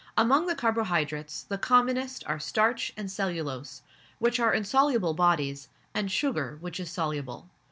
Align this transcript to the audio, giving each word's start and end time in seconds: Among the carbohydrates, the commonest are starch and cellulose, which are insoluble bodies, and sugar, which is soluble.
Among 0.17 0.47
the 0.47 0.55
carbohydrates, 0.55 1.43
the 1.43 1.59
commonest 1.59 2.23
are 2.25 2.39
starch 2.39 2.91
and 2.97 3.11
cellulose, 3.11 3.83
which 4.17 4.39
are 4.39 4.51
insoluble 4.51 5.13
bodies, 5.13 5.69
and 5.93 6.11
sugar, 6.11 6.57
which 6.59 6.79
is 6.79 6.89
soluble. 6.89 7.51